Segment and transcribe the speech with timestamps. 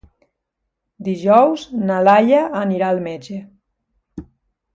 [1.07, 3.39] Dijous na Laia anirà al metge.